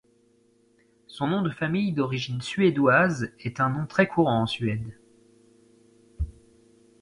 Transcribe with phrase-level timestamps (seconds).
[1.05, 4.97] Son nom de famille d'origine suédoise est un nom très courant en Suède.